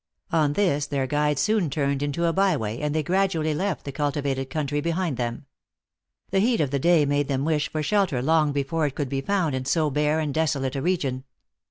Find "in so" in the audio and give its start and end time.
9.53-9.91